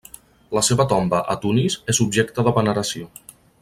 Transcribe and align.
La 0.57 0.63
seva 0.67 0.87
tomba 0.93 1.21
a 1.33 1.37
Tunis 1.45 1.77
és 1.95 2.03
objecte 2.09 2.49
de 2.49 2.59
veneració. 2.61 3.11